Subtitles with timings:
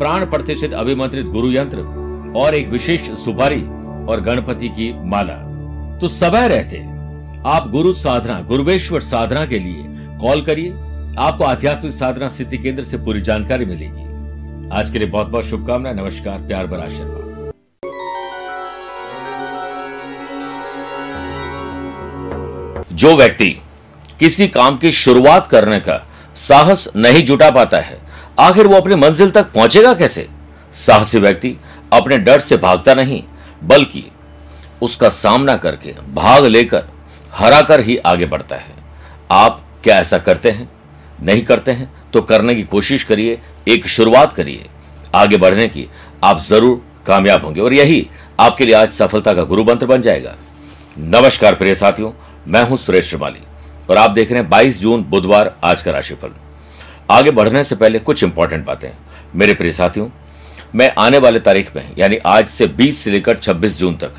[0.00, 1.78] प्राण प्रतिष्ठित अभिमंत्रित गुरु यंत्र
[2.36, 3.60] और एक विशेष सुपारी
[4.06, 5.34] और गणपति की माला।
[5.98, 6.78] तो समय रहते।
[7.46, 9.84] आप गुरु साधना, गुरुवेश्वर साधना के लिए
[10.18, 10.70] कॉल करिए।
[11.18, 15.94] आपको आध्यात्मिक साधना सिद्धि केंद्र से पूरी जानकारी मिलेगी। आज के लिए बहुत बहुत शुभकामनाएँ।
[15.94, 17.28] नमस्कार, प्यार भरा आशीर्वाद।
[22.92, 23.62] जो व्यक्ति
[24.18, 26.06] किसी काम की शुरुआत करने का
[26.36, 28.09] साहस नहीं जुटा पाता है
[28.40, 30.26] आखिर वो अपनी मंजिल तक पहुंचेगा कैसे?
[30.74, 31.56] साहसी व्यक्ति
[31.92, 33.22] अपने डर से भागता नहीं,
[33.62, 34.04] बल्कि
[34.82, 36.84] उसका सामना करके भाग लेकर
[37.32, 38.74] हराकर ही आगे बढ़ता है।
[39.32, 40.68] आप क्या ऐसा करते हैं?
[41.22, 43.38] नहीं करते हैं तो करने की कोशिश करिए,
[43.68, 44.66] एक शुरुआत करिए।
[45.14, 45.88] आगे बढ़ने की
[46.24, 48.06] आप ज़रूर कामयाब होंगे, और यही
[48.40, 50.34] आपके लिए आज सफलता का गुरु मंत्र बन जाएगा।
[50.98, 52.12] नमस्कार प्रिय साथियों,
[52.46, 53.42] मैं हूँ सुरेश श्रीमाली,
[53.90, 56.32] और आप देख रहे हैं 22 जून बुधवार आज का राशिफल।
[57.10, 58.88] आगे बढ़ने से पहले कुछ इंपॉर्टेंट बातें।
[59.36, 60.08] मेरे प्रिय साथियों,
[60.74, 64.12] मैं आने वाले तारीख में, यानी आज से 20 से लेकर 26 जून तक,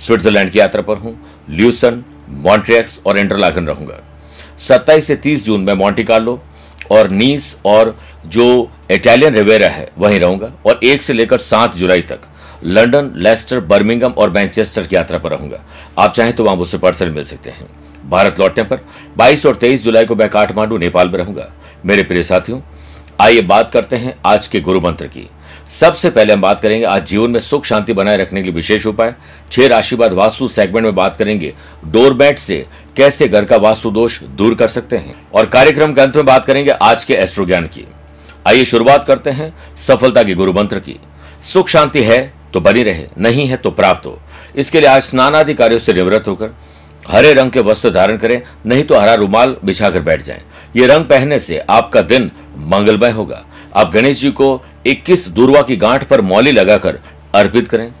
[0.00, 1.16] स्विट्जरलैंड की यात्रा पर हूँ,
[1.50, 3.98] ल्यूसन, मॉन्ट्रियक्स और इंटरलागन रहूँगा।
[4.58, 6.40] 27 से 30 जून में मॉन्टी कार्लो
[6.90, 12.02] और नीस और जो इटालियन रिवेरा है, वहीं रहूँगा और एक से लेकर सात जुलाई
[12.02, 12.20] तक
[12.64, 15.62] लंदन लेस्टर बर्मिंगम और मैनचेस्टर की यात्रा पर रहूँगा।
[15.98, 17.66] आप चाहें तो वहाँ मुझसे पर्सनल मिल सकते हैं।
[18.10, 18.80] भारत लौटने पर
[19.18, 21.52] 22 और 23 जुलाई को मैं काठमांडू, नेपाल में रहूँगा।
[21.86, 22.60] मेरे प्रिय साथियों,
[23.20, 25.28] आइए बात करते हैं आज के गुरु मंत्र की।
[25.70, 28.86] सबसे पहले हम बात करेंगे, आज जीवन में सुख शांति बनाए रखने के लिए विशेष
[28.86, 29.14] उपाय।
[29.52, 31.52] छह राशिवाद वास्तु सेगमेंट में बात करेंगे
[31.86, 32.64] डोरबैट से
[32.96, 36.44] कैसे घर का वास्तु दोष दूर कर सकते हैं। और कार्यक्रम के अंत में बात
[36.44, 37.86] करेंगे आज के एस्ट्रो ज्ञान की।
[38.46, 40.98] आइए शुरुआत करते हैं सफलता के गुरु मंत्र की।
[41.44, 44.18] सुख शांति है तो बनी रहे, नहीं है तो प्राप्त हो।
[44.56, 46.54] इसके लिए आज स्नान आदि कार्यों से निवृत्त होकर
[47.02, 50.42] हरे रंग के वस्त्र धारण करें, नहीं तो हरा रुमाल बिछाकर बैठ जाएँ।
[50.76, 52.30] ये रंग पहनने से आपका दिन
[52.66, 53.44] मंगलमय होगा।
[53.76, 56.98] आप गणेश जी को 21 दूरवा की गांठ पर मौली लगाकर
[57.34, 57.92] अर्पित करें।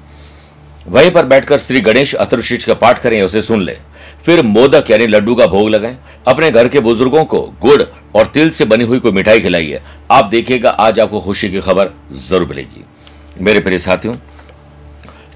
[0.86, 3.76] वहीं पर बैठकर श्री गणेश अतुशीष का पाठ करें उसे सुन ले।
[4.24, 5.96] फिर मोदक यानी लड्डू का भोग लगाएँ।
[6.28, 7.82] अपने घर के बुज़ुर्गों को गुड़
[8.16, 9.80] और तिल से बनी हुई कोई मिठाई खिलाइए।
[10.10, 12.84] आप देखिएगा, आज आपको खुशी की खबर ज़रूर मिलेगी।
[13.40, 14.14] मेरे प्रिय साथियों,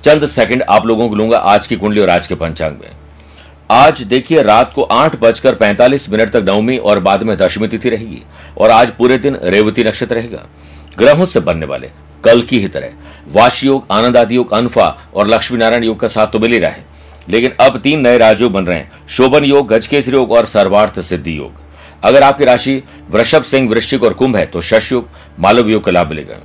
[0.05, 2.91] चंद सेकंड आप लोगों को लूँगा आज की कुंडली और आज के पंचांग में।
[3.71, 7.91] आज देखिए, रात को आठ बजकर पैंतालीस मिनट तक नवमी और बाद में दशमी तिथि
[7.91, 8.23] रहेगी
[8.59, 10.47] और आज पूरे दिन रेवती नक्षत्र रहेगा।
[10.99, 11.91] ग्रहों से बनने वाले
[12.25, 12.91] कल की ही तरह
[13.33, 16.59] वाश योग, आनंद आदि योग, अनफा और लक्ष्मी नारायण योग का साथ तो मिल ही
[16.59, 16.85] रहा है।
[17.29, 21.39] लेकिन अब तीन नए राजयोग बन रहे हैं, शोभन योग, गजकेसरी योग और सर्वार्थ सिद्धि
[21.39, 21.61] योग।
[22.03, 25.93] अगर आपकी राशि वृषभ, सिंह, वृश्चिक और कुंभ है तो शश योग, मालव योग का
[25.93, 26.37] लाभ मिलेगा।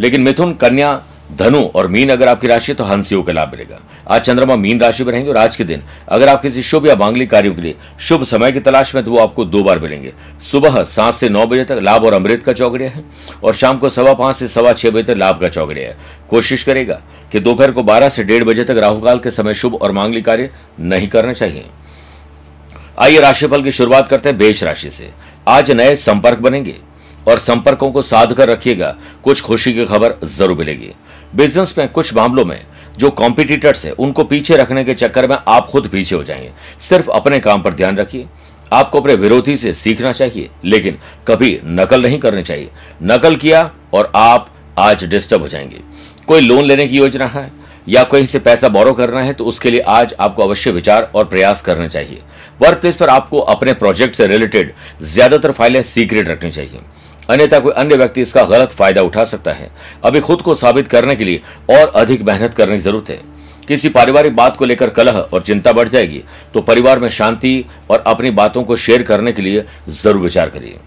[0.00, 3.50] लेकिन मिथुन, कन्या धनु और मीन अगर आपकी राशि है तो हंस योग का लाभ
[3.50, 6.86] मिलेगा। आज चंद्रमा मीन राशि में रहेंगे और आज के दिन अगर आप किसी शुभ
[6.86, 9.78] या मांगलिक कार्यों के लिए शुभ समय की तलाश में तो वो आपको दो बार
[9.78, 13.04] मिलेंगे। सुबह सात से नौ बजे तक लाभ और अमृत का चौकड़िया है
[13.44, 15.96] और शाम को सवा पाँच से सवा छह बजे तक लाभ का चौकड़िया है।
[16.30, 17.00] कोशिश करेगा
[17.32, 20.50] कि दोपहर को बारह से डेढ़ बजे तक राहुकाल के समय शुभ और मांगलिक कार्य
[20.80, 21.64] नहीं करना चाहिए।
[22.98, 25.10] आइए राशिफल की शुरुआत करते हैं बेच राशि से।
[25.48, 26.76] आज नए संपर्क बनेंगे
[27.28, 30.92] और संपर्कों को साध कर रखिएगा। कुछ खुशी की खबर ज़रूर मिलेगी।
[31.34, 32.60] बिज़नेस में कुछ मामलों में
[32.98, 36.50] जो कॉम्पिटिटर्स है, उनको पीछे रखने के चक्कर में आप खुद पीछे हो जाएँगे।
[36.80, 38.26] सिर्फ़ अपने काम पर ध्यान रखिए।
[38.72, 40.98] आपको अपने विरोधी से सीखना चाहिए, लेकिन
[41.28, 42.70] कभी नकल नहीं करनी चाहिए।
[43.02, 45.80] नकल किया और आप आज डिस्टर्ब हो जाएँगे।
[46.26, 47.50] कोई लोन लेने की योजना है
[47.88, 51.24] या कहीं से पैसा बोरो करना है तो उसके लिए आज आपको अवश्य विचार और
[51.24, 52.22] प्रयास करने चाहिए।
[52.60, 54.72] वर्क प्लेस पर आपको अपने प्रोजेक्ट से रिलेटेड
[55.02, 56.80] ज़्यादातर फाइलें सीक्रेट रखनी चाहिए।
[57.30, 59.70] अन्यथा कोई अन्य व्यक्ति इसका गलत फ़ायदा उठा सकता है।
[60.04, 61.40] अभी खुद को साबित करने के लिए
[61.70, 63.20] और अधिक मेहनत करने की ज़रूरत है।
[63.68, 66.22] किसी पारिवारिक बात को लेकर कलह और चिंता बढ़ जाएगी
[66.54, 70.78] तो परिवार में शांति और अपनी बातों को शेयर करने के लिए ज़रूर विचार करिए।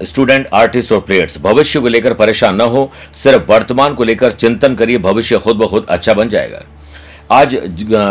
[0.00, 4.74] स्टूडेंट, आर्टिस्ट और प्लेयर्स, भविष्य को लेकर परेशान न हो, सिर्फ़ वर्तमान को लेकर चिंतन
[4.74, 6.62] करिए, भविष्य खुद ब खुद अच्छा बन जाएगा।
[7.32, 7.54] आज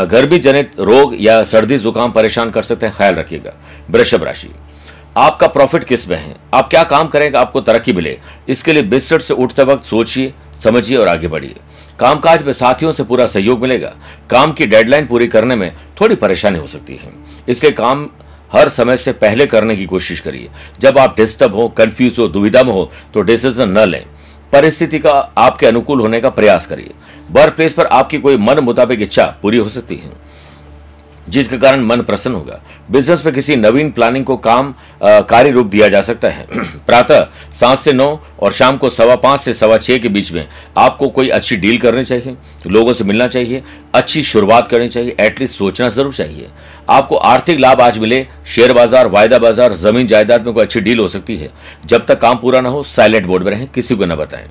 [0.08, 3.54] गर्मी जनित रोग या सर्दी जुकाम परेशान कर सकते हैं, ख्याल रखिएगा।
[3.90, 4.50] वृषभ राशि।
[5.18, 6.36] आपका प्रॉफिट किसमें है?
[6.54, 8.20] आप क्या काम करेंगे आपको तरक्की मिले?
[8.50, 10.34] इसके लिए बिस्तर से उठते वक्त सोचिए,
[10.64, 11.56] समझिए और आगे बढ़िए।
[12.00, 13.94] कामकाज में साथियों से पूरा सहयोग मिलेगा।
[14.30, 15.72] काम की डेडलाइन पूरी करने में
[16.02, 17.12] थोड़ी परेशानी हो सकती है।
[17.48, 18.10] इसलिए काम
[18.54, 20.50] हर समय से पहले करने की कोशिश करिए।
[20.80, 24.06] जब आप डिस्टर्ब हो कंफ्यूज हो, दुविधा में हो तो डिसीज़न न लें।
[24.54, 26.92] परिस्थिति का आपके अनुकूल होने का प्रयास करिए।
[27.32, 30.23] वर्क प्लेस पर आपकी कोई मन मुताबिक इच्छा पूरी हो सकती है।
[31.30, 32.60] जिसके कारण मन प्रसन्न होगा।
[32.92, 34.74] बिज़नेस में किसी नवीन प्लानिंग को काम
[35.04, 36.46] कार्य रूप दिया जा सकता है।
[36.88, 38.08] प्रातः सात से नौ
[38.40, 40.48] और शाम को सवा पाँच से सवा छह के बीच में
[40.78, 42.36] आपको कोई अच्छी डील करनी चाहिए,
[42.68, 43.64] लोगों से मिलना चाहिए,
[43.96, 46.50] अच्छी शुरुआत करनी चाहिए एटलीस्ट सोचना ज़रूर चाहिए।
[46.90, 51.00] आपको आर्थिक लाभ आज मिले शेयर बाज़ार, वायदा बाज़ार, ज़मीन जायदाद में कोई अच्छी डील
[51.00, 51.50] हो सकती है।
[51.86, 54.48] जब तक काम पूरा ना हो साइलेंट बोर्ड में रहें, किसी को न बताएँ।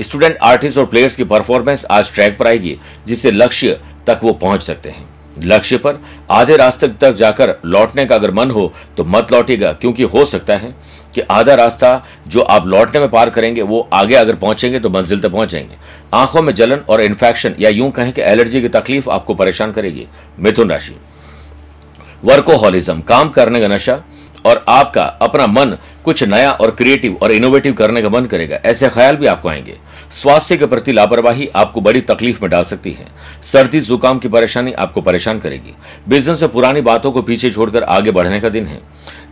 [0.00, 2.76] स्टूडेंट आर्टिस्ट और प्लेयर्स की परफॉर्मेंस आज ट्रैक पर आएगी,
[3.06, 6.00] जिससे लक्ष्य तक वो पहुँच सकते हैं। लक्ष्य पर
[6.30, 10.56] आधे रास्ते तक जाकर लौटने का अगर मन हो तो मत लौटेगा क्योंकि हो सकता
[10.56, 10.74] है
[11.14, 11.90] कि आधा रास्ता
[12.28, 15.76] जो आप लौटने में पार करेंगे, वो आगे अगर पहुँचेंगे तो मंजिल तक पहुँचेंगे।
[16.14, 20.06] आँखों में जलन और इन्फेक्शन या यूँ कहें कि एलर्जी की तकलीफ़ आपको परेशान करेगी।
[20.38, 20.96] मिथुन राशि।
[22.24, 24.00] वर्कोहॉलिज्म, काम करने का नशा,
[24.46, 28.88] और आपका अपना मन कुछ नया और क्रिएटिव और इनोवेटिव करने का मन करेगा। ऐसे
[28.88, 29.76] ख्याल भी आपको आएँगे।
[30.12, 33.06] स्वास्थ्य के प्रति लापरवाही आपको बड़ी तकलीफ़ में डाल सकती है।
[33.42, 35.74] सर्दी, जुकाम की परेशानी आपको परेशान करेगी।
[36.08, 38.80] बिज़नेस से पुरानी बातों को पीछे छोड़कर आगे बढ़ने का दिन है।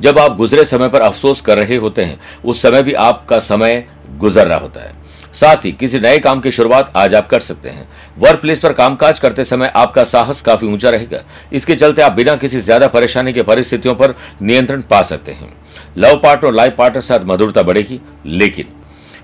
[0.00, 3.84] जब आप गुजरे समय पर अफसोस कर रहे होते हैं, उस समय भी आपका समय
[4.10, 4.94] गुजर रहा होता है।
[5.34, 7.88] साथ ही किसी नए काम की शुरुआत आज आप कर सकते हैं।
[8.18, 12.36] वर्क प्लेस पर कामकाज करते समय आपका साहस काफ़ी ऊँचा रहेगा। इसके चलते आप बिना
[12.36, 15.52] किसी ज़्यादा परेशानी के परिस्थितियों पर नियंत्रण पा सकते हैं।
[15.98, 18.66] लव पार्टनर और लाइफ पार्टनर साथ मधुरता बढ़ेगी, लेकिन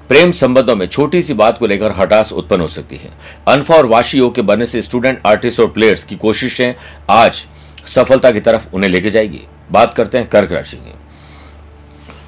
[0.09, 3.11] प्रेम संबंधों में छोटी सी बात को लेकर हटास उत्पन्न हो सकती है।
[3.49, 6.75] अनफा और योग के बनने से स्टूडेंट, आर्टिस्ट और प्लेयर्स की कोशिशें
[7.11, 7.45] आज
[7.87, 9.41] सफलता की तरफ़ उन्हें लेके जाएगी।
[9.73, 10.93] बात करते हैं कर्क राशि की।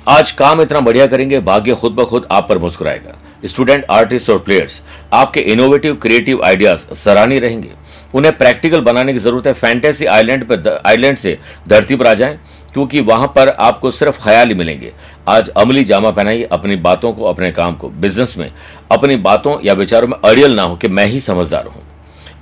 [0.09, 4.39] आज काम इतना बढ़िया करेंगे, भाग्य खुद ब खुद आप पर मुस्कुराएगा। स्टूडेंट, आर्टिस्ट और
[4.39, 4.81] प्लेयर्स,
[5.13, 7.71] आपके इनोवेटिव क्रिएटिव आइडियाज़ सराहनीय रहेंगे।
[8.15, 11.39] उन्हें प्रैक्टिकल बनाने की ज़रूरत है। फैंटेसी आइलैंड पर आइलैंड से
[11.69, 12.39] धरती पर आ जाएँ।
[12.75, 14.93] क्योंकि वहाँ पर आपको सिर्फ़ ख्याल ही मिलेंगे।
[15.29, 18.51] आज अमली जामा पहनाइए, अपनी बातों को, अपने काम को। बिज़नेस में
[18.93, 21.83] अपनी बातों या विचारों में अड़ियल ना हो कि मैं ही समझदार हूँ।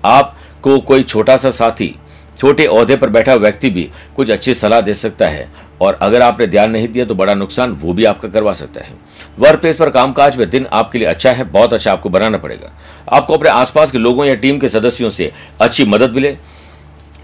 [0.05, 1.95] आपको कोई छोटा सा साथी,
[2.39, 5.49] छोटे औहदे पर बैठा व्यक्ति भी कुछ अच्छी सलाह दे सकता है
[5.81, 8.95] और अगर आपने ध्यान नहीं दिया तो बड़ा नुकसान वो भी आपका करवा सकता है।
[9.39, 12.73] वर्क प्लेस पर कामकाज में दिन आपके लिए अच्छा है, बहुत अच्छा आपको बनाना पड़ेगा।
[13.09, 15.31] आपको अपने आसपास के लोगों या टीम के सदस्यों से
[15.61, 16.37] अच्छी मदद मिले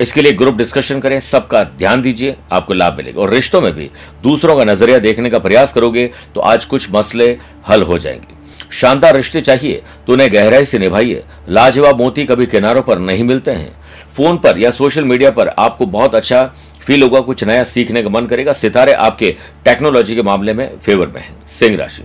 [0.00, 3.90] इसके लिए ग्रुप डिस्कशन करें, सबका ध्यान दीजिए, आपको लाभ मिलेगा। और रिश्तों में भी
[4.22, 8.36] दूसरों का नज़रिया देखने का प्रयास करोगे तो आज कुछ मसले हल हो जाएँगे।
[8.72, 13.50] शानदार रिश्ते चाहिए तो उन्हें गहराई से निभाइए। लाजवाब मोती कभी किनारों पर नहीं मिलते
[13.50, 13.76] हैं।
[14.16, 16.44] फ़ोन पर या सोशल मीडिया पर आपको बहुत अच्छा
[16.80, 19.34] फील होगा, कुछ नया सीखने का मन करेगा। सितारे आपके
[19.64, 22.02] टेक्नोलॉजी के मामले में फेवर में है। सिंह राशि।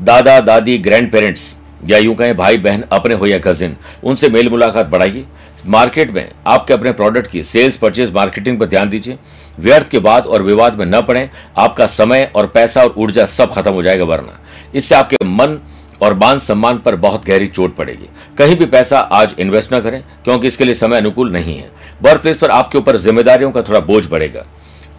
[0.00, 1.54] दादा, दादी ग्रैंड पेरेंट्स
[1.86, 5.24] या यूँ कहें भाई बहन अपने हो या कजिन उनसे मेल मुलाकात बढ़ाइए।
[5.68, 9.18] मार्केट में आपके अपने प्रोडक्ट की सेल्स परचेज मार्केटिंग पर ध्यान दीजिए।
[9.60, 13.54] व्यर्थ के बाद और विवाद में न पड़े। आपका समय और पैसा और ऊर्जा सब
[13.54, 14.40] खत्म हो जाएगा, वरना।
[14.74, 15.58] इससे आपके मन
[16.02, 18.08] और मान सम्मान पर बहुत गहरी चोट पड़ेगी।
[18.38, 21.70] कहीं भी पैसा आज इन्वेस्ट न करें, क्योंकि इसके लिए समय अनुकूल नहीं है।
[22.02, 24.46] वर्क प्लेस पर आपके ऊपर जिम्मेदारियों का थोड़ा बोझ बढ़ेगा।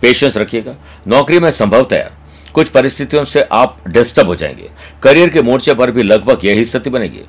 [0.01, 0.75] पेशेंस रखिएगा।
[1.07, 2.12] नौकरी में संभवतः
[2.53, 4.69] कुछ परिस्थितियों से आप डिस्टर्ब हो जाएँगे।
[5.03, 7.21] करियर के मोर्चे पर भी लगभग यही स्थिति बनेगी।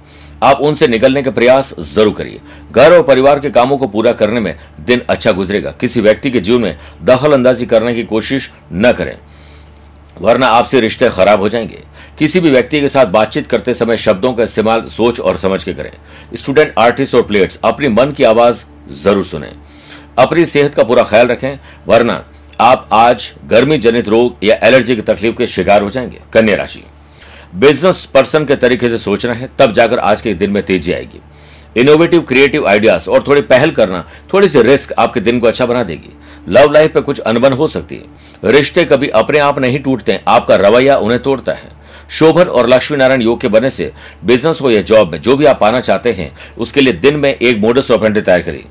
[0.43, 2.41] आप उनसे निकलने के प्रयास ज़रूर करिए।
[2.73, 6.41] घर और परिवार के कामों को पूरा करने में दिन अच्छा गुजरेगा। किसी व्यक्ति के
[6.41, 9.17] जीवन में दखल अंदाजी करने की कोशिश न करें,
[10.17, 11.83] वरना आपसे रिश्ते खराब हो जाएँगे।
[12.19, 15.75] किसी भी व्यक्ति के साथ बातचीत करते समय शब्दों का इस्तेमाल सोच और समझ के
[15.75, 15.91] करें।
[16.35, 18.65] स्टूडेंट, आर्टिस्ट और प्लेयर्स, अपनी मन की आवाज़
[18.95, 19.53] ज़रूर सुने।
[20.19, 22.25] अपनी सेहत का पूरा ख्याल रखें, वरना
[22.61, 26.83] आप आज गर्मी जनित रोग या एलर्जी की तकलीफ़ के शिकार हो जाएँगे। कन्या राशि।
[27.55, 31.21] बिज़नेस पर्सन के तरीके से सोचना है, तब जाकर आज के दिन में तेज़ी आएगी।
[31.77, 35.83] इनोवेटिव क्रिएटिव आइडियाज़ और थोड़ी पहल करना, थोड़ी सी रिस्क आपके दिन को अच्छा बना
[35.83, 36.11] देगी।
[36.49, 40.57] लव लाइफ पे कुछ अनबन हो सकती है। रिश्ते कभी अपने आप नहीं टूटते, आपका
[40.57, 41.77] रवैया उन्हें तोड़ता है।
[42.11, 43.93] शोभन और लक्ष्मी नारायण योग के बनने से
[44.25, 47.35] बिज़नेस हो या जॉब में, जो भी आप पाना चाहते हैं, उसके लिए दिन में
[47.35, 48.65] एक मोडस ऑपेंडी तैयार करिए।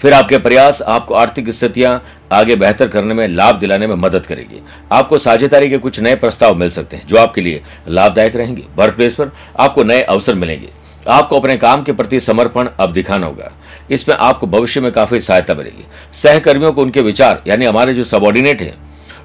[0.00, 4.62] फिर आपके प्रयास आपको आर्थिक स्थितियाँ आगे बेहतर करने में, लाभ दिलाने में मदद करेगी।
[4.92, 8.94] आपको साझेदारी के कुछ नए प्रस्ताव मिल सकते हैं, जो आपके लिए लाभदायक रहेंगे। वर्क
[8.94, 10.68] प्लेस पर आपको नए अवसर मिलेंगे।
[11.08, 13.52] आपको अपने काम के प्रति समर्पण अब दिखाना होगा।
[13.90, 18.62] इसमें आपको भविष्य में काफ़ी सहायता मिलेगी। सहकर्मियों को उनके विचार, यानी हमारे जो सबॉर्डिनेट
[18.62, 18.74] हैं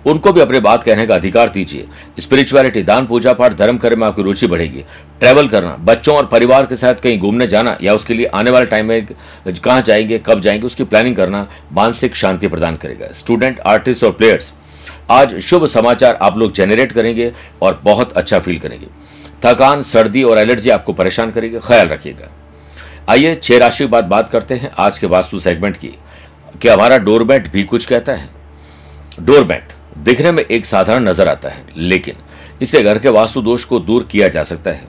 [0.06, 1.88] उनको भी अपनी बात कहने का अधिकार दीजिए।
[2.20, 4.84] स्पिरिचुअलिटी दान, पूजा पाठ, धर्म करने में आपकी रुचि बढ़ेगी।
[5.20, 8.66] ट्रैवल करना, बच्चों और परिवार के साथ कहीं घूमने जाना या उसके लिए आने वाले
[8.66, 9.08] टाइम में
[9.48, 14.54] कहाँ जाएँगे, कब जाएँगे, उसकी प्लानिंग करना मानसिक शांति प्रदान करेगा। स्टूडेंट आर्टिस्ट और प्लेयर्स
[15.12, 18.88] आज शुभ समाचार आप लोग जेनरेट करेंगे और बहुत अच्छा फील करेंगे।
[19.46, 22.30] थकान, सर्दी और एलर्जी आपको परेशान करेगी, ख्याल रखिएगा।
[23.10, 25.92] आइए छह राशि के बाद बात करते हैं आज के वास्तु सेगमेंट की।
[26.62, 28.30] क्या हमारा डोरमैट भी कुछ कहता है।
[29.20, 32.16] डोरमैट दिखने में एक साधारण नज़र आता है, लेकिन
[32.62, 34.88] इसे घर के वास्तु दोष को दूर किया जा सकता है।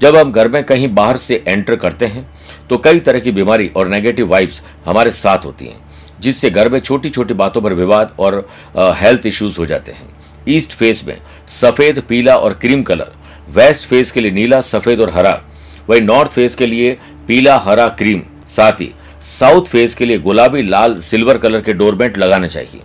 [0.00, 2.26] जब हम घर में कहीं बाहर से एंटर करते हैं
[2.68, 5.78] तो कई तरह की बीमारी और नेगेटिव वाइब्स हमारे साथ होती हैं,
[6.20, 10.08] जिससे घर में छोटी छोटी बातों पर विवाद और हेल्थ इश्यूज़ हो जाते हैं।
[10.48, 11.16] ईस्ट फेस में
[11.50, 13.12] सफ़ेद, पीला और क्रीम कलर,
[13.50, 15.40] वेस्ट फेस के लिए नीला, सफ़ेद और हरा,
[15.88, 16.96] वही नॉर्थ फेस के लिए
[17.28, 22.18] पीला, हरा, क्रीम, साथ ही साउथ फेस के लिए गुलाबी, लाल, सिल्वर कलर के डोरमेट
[22.18, 22.82] लगाने चाहिए।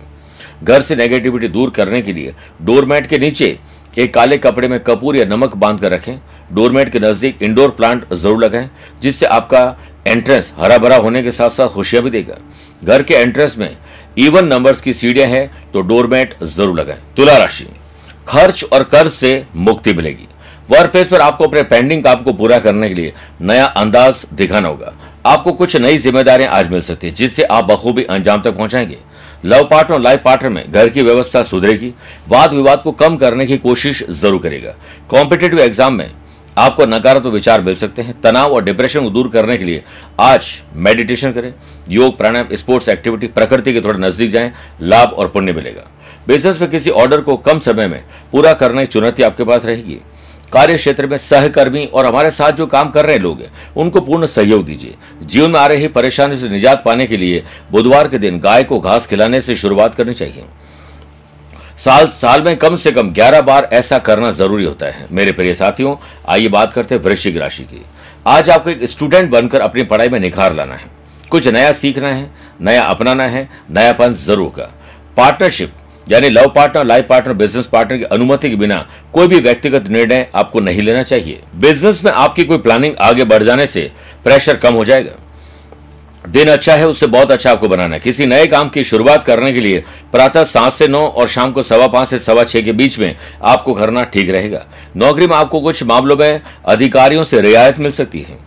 [0.62, 3.58] घर से नेगेटिविटी दूर करने के लिए डोरमेट के नीचे
[3.98, 6.18] एक काले कपड़े में कपूर या नमक बाँध कर रखें।
[6.52, 8.68] डोरमेट के नज़दीक इंडोर प्लांट ज़रूर लगाएँ,
[9.02, 9.76] जिससे आपका
[10.06, 12.38] एंट्रेंस हरा भरा होने के साथ साथ खुशियाँ भी देगा।
[12.84, 13.76] घर के एंट्रेंस में
[14.18, 17.66] इवन नंबर्स की सीढ़ियाँ हैं तो डोरमेट ज़रूर लगाएँ। तुला राशि,
[18.28, 20.28] खर्च और कर्ज से मुक्ति मिलेगी।
[20.70, 24.68] वर्क प्लेस पर आपको अपने पेंडिंग काम को पूरा करने के लिए नया अंदाज दिखाना
[24.68, 24.92] होगा।
[25.26, 28.98] आपको कुछ नई जिम्मेदारियाँ आज मिल सकती है, जिससे आप बखूबी अंजाम तक पहुंचाएँगे।
[29.44, 31.92] लव पार्टनर और लाइफ पार्टनर में घर की व्यवस्था सुधरेगी
[32.28, 34.74] वाद विवाद को कम करने की कोशिश ज़रूर करेगा।
[35.08, 36.10] कॉम्पिटेटिव एग्ज़ाम में
[36.58, 39.82] आपको नकारात्मक विचार मिल सकते हैं। तनाव और डिप्रेशन को दूर करने के लिए
[40.20, 41.52] आज मेडिटेशन करें।
[41.90, 45.88] योग, प्राणायाम, स्पोर्ट्स एक्टिविटी, प्रकृति के थोड़े नज़दीक जाएँ, लाभ और पुण्य मिलेगा।
[46.28, 49.98] बिज़नेस में किसी ऑर्डर को कम समय में पूरा करने की चुनौती आपके पास रहेगी।
[50.52, 54.26] कार्य क्षेत्र में सहकर्मी और हमारे साथ जो काम कर रहे लोग हैं, उनको पूर्ण
[54.26, 58.38] सहयोग दीजिए। जीवन में आ रही परेशानी से निजात पाने के लिए बुधवार के दिन
[58.40, 60.44] गाय को घास खिलाने से शुरुआत करनी चाहिए।
[61.78, 65.54] साल साल में कम से कम 11 बार ऐसा करना ज़रूरी होता है। मेरे प्रिय
[65.54, 65.96] साथियों,
[66.28, 67.84] आइए बात करते हैं वृश्चिक राशि की।
[68.26, 70.90] आज आपको एक स्टूडेंट बनकर अपनी पढ़ाई में निखार लाना है।
[71.30, 72.30] कुछ नया सीखना है,
[72.60, 74.72] नया अपनाना है, नयापन ज़रूर का
[75.16, 75.72] पार्टनरशिप
[76.10, 80.26] यानी love partner, life partner business partner की अनुमति के बिना कोई भी व्यक्तिगत निर्णय
[80.34, 83.90] आपको नहीं लेना चाहिए। बिज़नेस में आपकी कोई प्लानिंग आगे बढ़ जाने से
[84.24, 85.18] प्रेशर कम हो जाएगा।
[86.28, 89.52] दिन अच्छा है, उससे बहुत अच्छा आपको बनाना है। किसी नए काम की शुरुआत करने
[89.52, 89.82] के लिए
[90.12, 93.14] प्रातः सात से नौ और शाम को सवा पाँच से सवा छह के बीच में
[93.42, 94.64] आपको करना ठीक रहेगा।
[94.96, 98.38] नौकरी में आपको कुछ मामलों में अधिकारियों से रियायत मिल सकती है।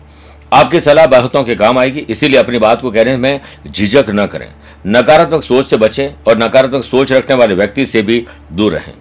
[0.52, 4.48] आपकी सलाह बहुतों के काम आएगी, इसीलिए अपनी बात को कहने में झिझक न करें।
[4.86, 8.92] नकारात्मक सोच से बचें और नकारात्मक सोच रखने वाले व्यक्ति से भी दूर रहें।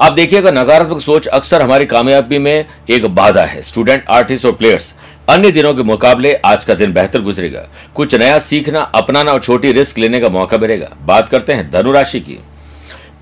[0.00, 4.94] आप देखिएगा नकारात्मक सोच अक्सर हमारी कामयाबी में एक बाधा है स्टूडेंट आर्टिस्ट और प्लेयर्स
[5.28, 9.72] अन्य दिनों के मुकाबले आज का दिन बेहतर गुजरेगा। कुछ नया सीखना, अपनाना और छोटी
[9.72, 12.38] रिस्क लेने का मौका मिलेगा। बात करते हैं धनुराशि की।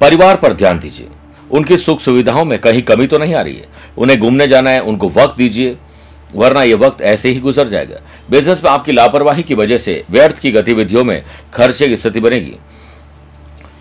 [0.00, 1.09] परिवार पर ध्यान दीजिए।
[1.50, 3.67] उनकी सुख सुविधाओं में कहीं कमी तो नहीं आ रही है।
[3.99, 5.76] उन्हें घूमने जाना है, उनको वक्त दीजिए,
[6.35, 8.00] वरना यह वक्त ऐसे ही गुजर जाएगा।
[8.31, 11.23] बिज़नेस में आपकी लापरवाही की वजह से व्यर्थ की गतिविधियों में
[11.54, 12.57] खर्चे की स्थिति बनेगी।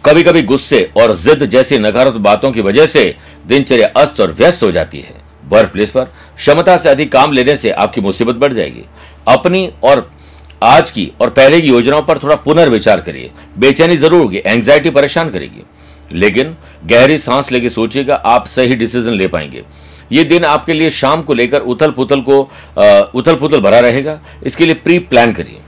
[0.05, 3.15] कभी कभी गुस्से और जिद जैसी नकारात्मक बातों की वजह से
[3.47, 6.03] दिनचर्या अस्त और व्यस्त हो जाती है। वर्क प्लेस पर
[6.37, 8.83] क्षमता से अधिक काम लेने से आपकी मुसीबत बढ़ जाएगी।
[9.27, 10.09] अपनी और
[10.63, 15.29] आज की और पहले की योजनाओं पर थोड़ा पुनर्विचार करिए। बेचैनी ज़रूर होगी एंग्जाइटी परेशान
[15.29, 15.63] करेगी।
[16.13, 19.63] लेकिन गहरी सांस लेके सोचिएगा, आप सही डिसीज़न ले पाएँगे।
[20.13, 22.39] ये दिन आपके लिए शाम को लेकर उथल पुथल को
[23.15, 25.59] उथल पुथल भरा रहेगा। इसके लिए प्री प्लान करिए।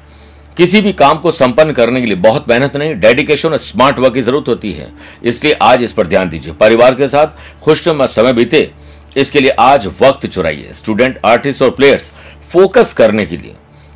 [0.58, 4.14] किसी भी काम को संपन्न करने के लिए बहुत मेहनत नहीं डेडिकेशन और स्मार्ट वर्क
[4.14, 4.92] की ज़रूरत होती है।
[5.24, 8.70] इसलिए आज इस पर ध्यान दीजिए। परिवार के साथ खुशनुमा समय बीते।
[9.18, 12.12] इसके लिए आज वक्त चुराइए। स्टूडेंट आर्टिस्ट और प्लेयर्स
[12.52, 13.54] फोकस करने के लिए।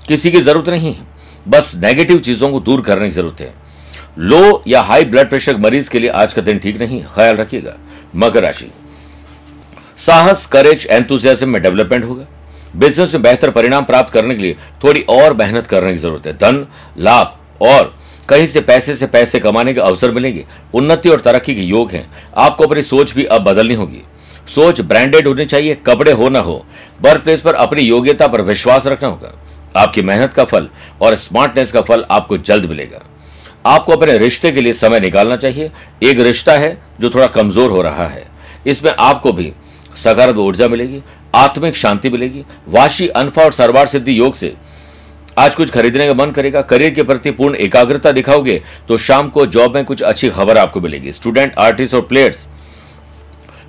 [0.07, 1.07] किसी की ज़रूरत नहीं है।
[1.47, 3.53] बस नेगेटिव चीज़ों को दूर करने की ज़रूरत है।
[4.19, 7.75] लो या हाई ब्लड प्रेशर मरीज़ के लिए आज का दिन ठीक नहीं ख्याल रखिएगा।
[8.15, 8.71] मकर राशि।
[9.99, 12.25] साहस करेज एंथुजियाज्म में डेवलपमेंट होगा।
[12.75, 16.33] बिज़नेस में बेहतर परिणाम प्राप्त करने के लिए थोड़ी और मेहनत करने की ज़रूरत है।
[16.33, 16.65] धन,
[16.97, 17.93] लाभ और
[18.29, 22.05] कहीं से पैसे से पैसे कमाने के अवसर मिलेंगे। उन्नति और तरक्की के योग हैं।
[22.37, 24.01] आपको अपनी सोच भी अब बदलनी होगी।
[24.47, 26.65] सोच ब्रांडेड होनी चाहिए, कपड़े हो ना हो।
[27.01, 29.33] वर्क प्लेस पर अपनी योग्यता पर विश्वास रखना होगा।
[29.75, 30.67] आपकी मेहनत का फल
[31.01, 33.03] और स्मार्टनेस का फल आपको जल्द मिलेगा।
[33.65, 35.71] आपको अपने रिश्ते के लिए समय निकालना चाहिए।
[36.03, 38.27] एक रिश्ता है जो थोड़ा कमज़ोर हो रहा है।
[38.67, 39.51] इसमें आपको भी
[39.99, 41.01] सकारात्मक ऊर्जा मिलेगी,
[41.35, 44.53] आत्मिक शांति मिलेगी। वाशी अनफा और सरवार सिद्धि योग से
[45.37, 49.45] आज कुछ खरीदने का मन करेगा। करियर के प्रति पूर्ण एकाग्रता दिखाओगे तो शाम को
[49.47, 52.45] जॉब में कुछ अच्छी खबर आपको मिलेगी। स्टूडेंट, आर्टिस्ट और प्लेयर्स,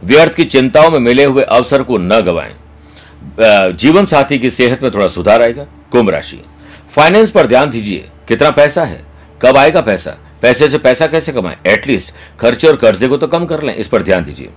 [0.05, 2.55] व्यर्थ की चिंताओं में मिले हुए अवसर को न गवाएँ।
[3.73, 6.41] जीवन साथी की सेहत में थोड़ा सुधार आएगा। कुंभ राशि।
[6.91, 9.01] फाइनेंस पर ध्यान दीजिए। कितना पैसा है?
[9.41, 10.17] कब आएगा पैसा?
[10.43, 11.57] पैसे से पैसा कैसे कमाएँ?
[11.67, 14.49] एटलीस्ट खर्चे और कर्जे को तो कम कर लें। इस पर ध्यान दीजिए।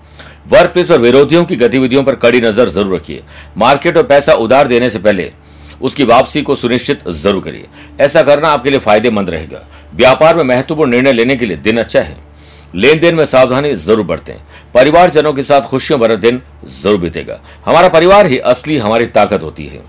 [0.46, 3.24] वर्क प्लेस पर विरोधियों की गतिविधियों पर कड़ी नज़र ज़रूर रखिए।
[3.58, 5.32] मार्केट और पैसा उधार देने से पहले
[5.82, 7.66] उसकी वापसी को सुनिश्चित ज़रूर करिए।
[8.00, 9.62] ऐसा करना आपके लिए फ़ायदेमंद रहेगा।
[9.96, 12.18] व्यापार में महत्वपूर्ण निर्णय लेने के लिए दिन अच्छा है।
[12.76, 14.36] लेन देन में सावधानी ज़रूर बरतें।
[14.74, 16.42] परिवारजनों के साथ खुशियों भरा दिन
[16.74, 19.82] ज़रूर बीतेगा। हमारा परिवार ही असली हमारी ताकत होती है।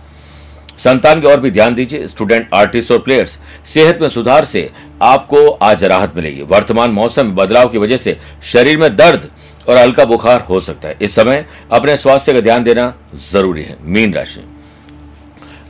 [0.78, 4.70] संतान की ओर भी ध्यान दीजिए। स्टूडेंट, आर्टिस्ट और प्लेयर्स, सेहत में सुधार से
[5.02, 8.16] आपको आज राहत मिलेगी। वर्तमान मौसम में बदलाव की वजह से
[8.52, 9.28] शरीर में दर्द
[9.68, 12.92] और हल्का बुखार हो सकता है। इस समय अपने स्वास्थ्य का ध्यान देना
[13.30, 14.44] ज़रूरी है, मीन राशि।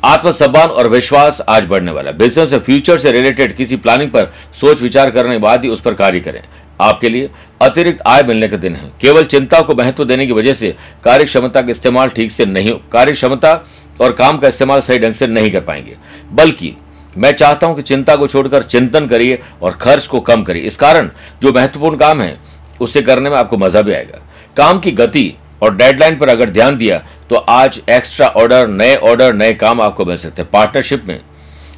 [0.05, 4.83] आत्मसम्मान और विश्वास आज बढ़ने वाला है। बिज़नेस फ्यूचर से रिलेटेड किसी प्लानिंग पर सोच
[4.83, 6.43] विचार करने के बाद ही उस पर कार्य करें।
[6.81, 7.31] आपके लिए
[7.63, 10.75] अतिरिक्त आय मिलने का दिन है। केवल चिंता को महत्व देने की वजह से
[11.05, 13.53] कार्य क्षमता का इस्तेमाल ठीक से नहीं कार्य क्षमता
[14.01, 15.97] और काम का इस्तेमाल सही ढंग से नहीं कर पाएँगे।
[16.33, 16.75] बल्कि
[17.17, 20.77] मैं चाहता हूँ कि चिंता को छोड़कर चिंतन करिए और खर्च को कम करिए। इस
[20.77, 21.11] कारण
[21.43, 22.37] जो महत्वपूर्ण काम है
[22.81, 24.21] उसे करने में आपको मज़ा भी आएगा।
[24.57, 26.99] काम की गति और डेडलाइन पर अगर ध्यान दिया
[27.31, 31.21] तो आज एक्स्ट्रा ऑर्डर नए ऑर्डर नए काम आपको मिल सकते हैं। पार्टनरशिप में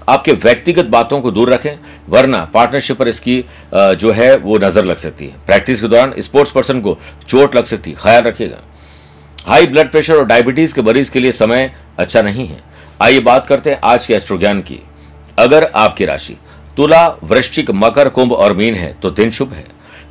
[0.09, 4.97] आपके व्यक्तिगत बातों को दूर रखें, वरना पार्टनरशिप पर इसकी जो है, वो नज़र लग
[4.97, 6.97] सकती है। प्रैक्टिस के दौरान स्पोर्ट्स पर्सन को
[7.29, 8.63] चोट लग सकती है। ख्याल रखिएगा।
[9.47, 12.59] हाई ब्लड प्रेशर और डायबिटीज़ के मरीज़ के लिए समय अच्छा नहीं है।
[13.03, 14.79] आइए बात करते हैं आज के एस्ट्रो ज्ञान की।
[15.39, 16.37] अगर आपकी राशि
[16.77, 19.65] तुला, वृश्चिक, मकर, कुंभ और मीन है तो दिन शुभ है।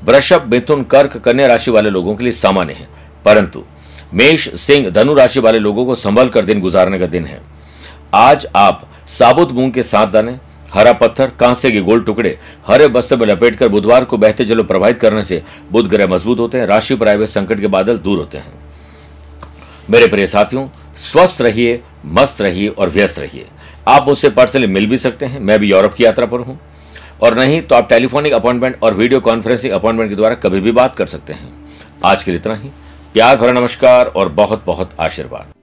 [0.05, 2.87] वृषभ, मिथुन, कर्क, कन्या राशि वाले लोगों के लिए सामान्य है।
[3.25, 3.63] परंतु
[4.13, 7.41] मेष, सिंह, धनु राशि वाले लोगों को संभल कर दिन गुजारने का दिन है।
[8.13, 10.39] आज आप साबुत मूंग के साथ दाने,
[10.73, 14.99] हरा पत्थर, कांसे के गोल टुकड़े, हरे बस्ते में लपेटकर बुधवार को बहते जलो प्रभावित
[14.99, 18.17] करने से बुध ग्रह मज़बूत होते हैं, राशि पर आए हुए संकट के बादल दूर
[18.17, 18.53] होते हैं।
[19.89, 23.45] मेरे प्रिय साथियों, स्वस्थ रहिए, मस्त रहिए और व्यस्त रहिए।
[23.87, 26.59] आप मुझसे पर्सनली मिल भी सकते हैं, मैं भी यूरोप की यात्रा पर हूँ।
[27.21, 30.95] और नहीं तो आप टेलीफोनिक अपॉइंटमेंट और वीडियो कॉन्फ्रेंसिंग अपॉइंटमेंट के द्वारा कभी भी बात
[30.95, 31.53] कर सकते हैं।
[32.05, 32.69] आज के लिए इतना ही।
[33.13, 35.54] प्यार, भरा नमस्कार और बहुत बहुत आशीर्वाद।